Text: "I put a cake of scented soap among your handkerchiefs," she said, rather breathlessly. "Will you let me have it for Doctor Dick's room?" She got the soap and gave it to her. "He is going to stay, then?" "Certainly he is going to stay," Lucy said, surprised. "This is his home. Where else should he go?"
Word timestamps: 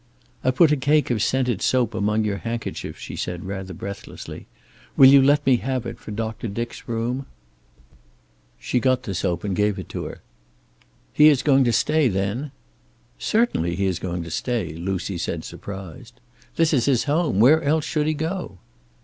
"I 0.43 0.49
put 0.49 0.71
a 0.71 0.75
cake 0.77 1.11
of 1.11 1.21
scented 1.21 1.61
soap 1.61 1.93
among 1.93 2.25
your 2.25 2.37
handkerchiefs," 2.39 2.97
she 2.97 3.15
said, 3.15 3.45
rather 3.45 3.71
breathlessly. 3.71 4.47
"Will 4.97 5.05
you 5.05 5.21
let 5.21 5.45
me 5.45 5.57
have 5.57 5.85
it 5.85 5.99
for 5.99 6.09
Doctor 6.09 6.47
Dick's 6.47 6.87
room?" 6.87 7.27
She 8.57 8.79
got 8.79 9.03
the 9.03 9.13
soap 9.13 9.43
and 9.43 9.55
gave 9.55 9.77
it 9.77 9.89
to 9.89 10.05
her. 10.05 10.21
"He 11.13 11.27
is 11.27 11.43
going 11.43 11.65
to 11.65 11.71
stay, 11.71 12.07
then?" 12.07 12.51
"Certainly 13.19 13.75
he 13.75 13.85
is 13.85 13.99
going 13.99 14.23
to 14.23 14.31
stay," 14.31 14.73
Lucy 14.73 15.19
said, 15.19 15.43
surprised. 15.43 16.19
"This 16.55 16.73
is 16.73 16.85
his 16.85 17.03
home. 17.03 17.39
Where 17.39 17.61
else 17.61 17.85
should 17.85 18.07
he 18.07 18.15
go?" 18.15 18.57